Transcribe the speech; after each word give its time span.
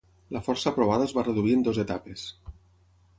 La 0.35 0.39
força 0.47 0.71
aprovada 0.71 1.05
es 1.09 1.13
va 1.17 1.25
reduir 1.29 1.53
en 1.57 1.63
dues 1.67 1.81
etapes. 1.87 2.25